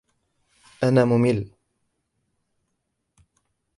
[0.83, 1.51] انا ممل.